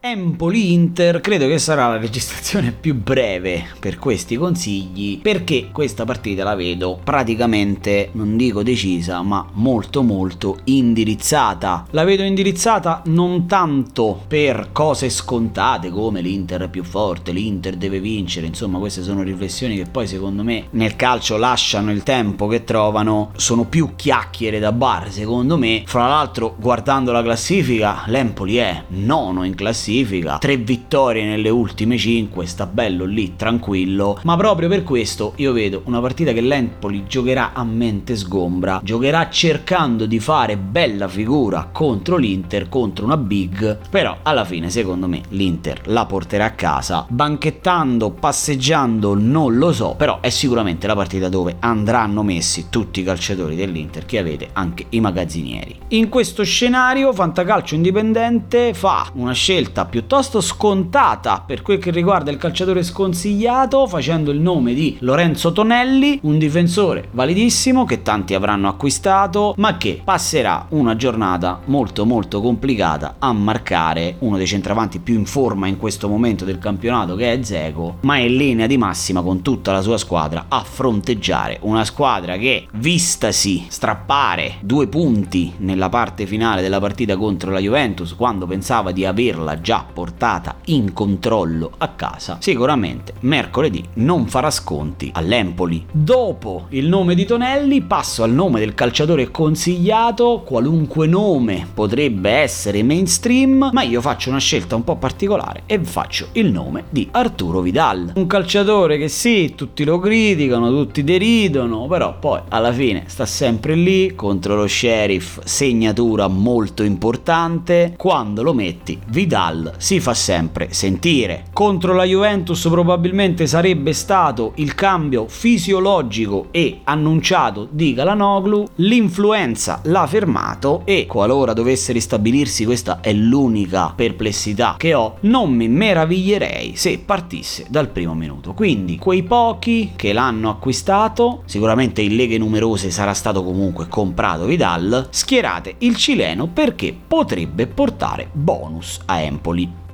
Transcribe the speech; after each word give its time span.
Empoli-Inter 0.00 1.20
credo 1.20 1.48
che 1.48 1.58
sarà 1.58 1.88
la 1.88 1.96
registrazione 1.96 2.70
più 2.70 2.94
breve 2.94 3.64
per 3.80 3.98
questi 3.98 4.36
consigli 4.36 5.18
perché 5.20 5.70
questa 5.72 6.04
partita 6.04 6.44
la 6.44 6.54
vedo 6.54 7.00
praticamente, 7.02 8.10
non 8.12 8.36
dico 8.36 8.62
decisa, 8.62 9.22
ma 9.22 9.44
molto 9.54 10.02
molto 10.04 10.58
indirizzata. 10.64 11.84
La 11.90 12.04
vedo 12.04 12.22
indirizzata 12.22 13.02
non 13.06 13.48
tanto 13.48 14.22
per 14.28 14.68
cose 14.70 15.10
scontate 15.10 15.90
come 15.90 16.20
l'Inter 16.20 16.62
è 16.62 16.68
più 16.68 16.84
forte, 16.84 17.32
l'Inter 17.32 17.74
deve 17.74 17.98
vincere, 17.98 18.46
insomma 18.46 18.78
queste 18.78 19.02
sono 19.02 19.22
riflessioni 19.22 19.74
che 19.74 19.86
poi 19.90 20.06
secondo 20.06 20.44
me 20.44 20.68
nel 20.70 20.94
calcio 20.94 21.36
lasciano 21.36 21.90
il 21.90 22.04
tempo 22.04 22.46
che 22.46 22.62
trovano, 22.62 23.32
sono 23.34 23.64
più 23.64 23.96
chiacchiere 23.96 24.60
da 24.60 24.70
bar 24.70 25.10
secondo 25.10 25.58
me. 25.58 25.82
Fra 25.86 26.06
l'altro 26.06 26.54
guardando 26.56 27.10
la 27.10 27.22
classifica 27.24 28.04
l'Empoli 28.06 28.58
è 28.58 28.84
nono 28.90 29.42
in 29.42 29.56
classifica 29.56 29.86
classifica, 29.88 30.36
tre 30.38 30.56
vittorie 30.58 31.24
nelle 31.24 31.48
ultime 31.48 31.96
cinque, 31.96 32.46
sta 32.46 32.66
bello 32.66 33.06
lì 33.06 33.36
tranquillo, 33.36 34.20
ma 34.24 34.36
proprio 34.36 34.68
per 34.68 34.82
questo 34.84 35.32
io 35.36 35.52
vedo 35.52 35.82
una 35.84 36.00
partita 36.00 36.32
che 36.32 36.42
l'Empoli 36.42 37.04
giocherà 37.06 37.52
a 37.54 37.64
mente 37.64 38.14
sgombra, 38.14 38.80
giocherà 38.82 39.30
cercando 39.30 40.04
di 40.04 40.20
fare 40.20 40.58
bella 40.58 41.08
figura 41.08 41.70
contro 41.72 42.16
l'Inter, 42.16 42.68
contro 42.68 43.06
una 43.06 43.16
big, 43.16 43.78
però 43.88 44.18
alla 44.22 44.44
fine 44.44 44.68
secondo 44.68 45.08
me 45.08 45.22
l'Inter 45.30 45.80
la 45.86 46.04
porterà 46.04 46.44
a 46.46 46.52
casa, 46.52 47.06
banchettando, 47.08 48.10
passeggiando, 48.10 49.14
non 49.14 49.56
lo 49.56 49.72
so, 49.72 49.94
però 49.96 50.20
è 50.20 50.28
sicuramente 50.28 50.86
la 50.86 50.94
partita 50.94 51.30
dove 51.30 51.56
andranno 51.60 52.22
messi 52.22 52.66
tutti 52.68 53.00
i 53.00 53.04
calciatori 53.04 53.56
dell'Inter 53.56 54.04
che 54.04 54.18
avete? 54.18 54.50
Anche 54.52 54.86
i 54.90 55.00
magazzinieri. 55.00 55.76
In 55.88 56.10
questo 56.10 56.44
scenario 56.44 57.12
Fantacalcio 57.12 57.74
Indipendente 57.74 58.74
fa 58.74 59.10
una 59.14 59.32
scelta 59.32 59.77
scelta 59.78 59.84
piuttosto 59.84 60.40
scontata 60.40 61.42
per 61.46 61.62
quel 61.62 61.78
che 61.78 61.90
riguarda 61.90 62.30
il 62.30 62.36
calciatore 62.36 62.82
sconsigliato, 62.82 63.86
facendo 63.86 64.30
il 64.30 64.40
nome 64.40 64.74
di 64.74 64.96
Lorenzo 65.00 65.52
Tonelli, 65.52 66.18
un 66.22 66.38
difensore 66.38 67.08
validissimo 67.12 67.84
che 67.84 68.02
tanti 68.02 68.34
avranno 68.34 68.68
acquistato, 68.68 69.54
ma 69.58 69.76
che 69.76 70.00
passerà 70.02 70.66
una 70.70 70.96
giornata 70.96 71.60
molto 71.66 72.04
molto 72.04 72.40
complicata 72.40 73.16
a 73.18 73.32
marcare 73.32 74.16
uno 74.20 74.36
dei 74.36 74.46
centravanti 74.46 74.98
più 74.98 75.14
in 75.14 75.26
forma 75.26 75.66
in 75.66 75.76
questo 75.76 76.08
momento 76.08 76.44
del 76.44 76.58
campionato 76.58 77.14
che 77.14 77.32
è 77.32 77.42
Zeco, 77.42 77.98
ma 78.02 78.16
è 78.16 78.20
in 78.20 78.36
linea 78.36 78.66
di 78.66 78.78
massima 78.78 79.22
con 79.22 79.42
tutta 79.42 79.72
la 79.72 79.82
sua 79.82 79.98
squadra 79.98 80.46
a 80.48 80.62
fronteggiare. 80.62 81.58
Una 81.62 81.84
squadra 81.84 82.36
che 82.36 82.66
vistasi 82.72 83.66
strappare 83.68 84.56
due 84.60 84.88
punti 84.88 85.52
nella 85.58 85.88
parte 85.88 86.26
finale 86.26 86.62
della 86.62 86.80
partita 86.80 87.16
contro 87.16 87.50
la 87.50 87.60
Juventus 87.60 88.14
quando 88.14 88.46
pensava 88.46 88.92
di 88.92 89.04
averla 89.04 89.60
già 89.68 89.84
portata 89.92 90.60
in 90.66 90.94
controllo 90.94 91.72
a 91.76 91.88
casa, 91.88 92.38
sicuramente 92.40 93.12
mercoledì 93.20 93.84
non 93.96 94.26
farà 94.26 94.50
sconti 94.50 95.10
all'Empoli. 95.12 95.84
Dopo 95.92 96.68
il 96.70 96.88
nome 96.88 97.14
di 97.14 97.26
Tonelli 97.26 97.82
passo 97.82 98.22
al 98.22 98.30
nome 98.30 98.60
del 98.60 98.72
calciatore 98.72 99.30
consigliato, 99.30 100.40
qualunque 100.42 101.06
nome 101.06 101.68
potrebbe 101.74 102.30
essere 102.30 102.82
mainstream, 102.82 103.68
ma 103.70 103.82
io 103.82 104.00
faccio 104.00 104.30
una 104.30 104.38
scelta 104.38 104.74
un 104.74 104.84
po' 104.84 104.96
particolare 104.96 105.64
e 105.66 105.78
faccio 105.84 106.28
il 106.32 106.50
nome 106.50 106.84
di 106.88 107.06
Arturo 107.10 107.60
Vidal. 107.60 108.12
Un 108.14 108.26
calciatore 108.26 108.96
che 108.96 109.08
sì, 109.08 109.52
tutti 109.54 109.84
lo 109.84 109.98
criticano, 109.98 110.70
tutti 110.70 111.04
deridono, 111.04 111.86
però 111.88 112.18
poi 112.18 112.40
alla 112.48 112.72
fine 112.72 113.04
sta 113.08 113.26
sempre 113.26 113.74
lì 113.74 114.14
contro 114.14 114.56
lo 114.56 114.66
sheriff, 114.66 115.40
segnatura 115.44 116.26
molto 116.26 116.82
importante, 116.82 117.92
quando 117.98 118.42
lo 118.42 118.54
metti 118.54 118.98
Vidal 119.08 119.56
Vidal 119.58 119.74
si 119.76 120.00
fa 120.00 120.14
sempre 120.14 120.68
sentire. 120.72 121.44
Contro 121.52 121.94
la 121.94 122.04
Juventus 122.04 122.66
probabilmente 122.68 123.46
sarebbe 123.46 123.92
stato 123.92 124.52
il 124.56 124.74
cambio 124.74 125.26
fisiologico 125.28 126.48
e 126.50 126.80
annunciato 126.84 127.66
di 127.70 127.94
Galanoglu, 127.94 128.66
l'influenza 128.76 129.80
l'ha 129.84 130.06
fermato 130.06 130.82
e 130.84 131.06
qualora 131.06 131.52
dovesse 131.52 131.92
ristabilirsi 131.92 132.64
questa 132.64 133.00
è 133.00 133.12
l'unica 133.12 133.92
perplessità 133.94 134.74
che 134.78 134.94
ho, 134.94 135.16
non 135.20 135.52
mi 135.52 135.68
meraviglierei 135.68 136.76
se 136.76 137.00
partisse 137.04 137.66
dal 137.68 137.88
primo 137.88 138.14
minuto. 138.14 138.54
Quindi 138.54 138.98
quei 138.98 139.22
pochi 139.22 139.92
che 139.96 140.12
l'hanno 140.12 140.50
acquistato, 140.50 141.42
sicuramente 141.46 142.02
in 142.02 142.16
leghe 142.16 142.38
numerose 142.38 142.90
sarà 142.90 143.14
stato 143.14 143.42
comunque 143.42 143.88
comprato 143.88 144.44
Vidal, 144.44 145.08
schierate 145.10 145.76
il 145.78 145.96
cileno 145.96 146.46
perché 146.46 146.94
potrebbe 147.06 147.66
portare 147.66 148.28
bonus 148.32 149.00
a 149.06 149.20
Empoli. 149.20 149.47
Hipólito. 149.48 149.87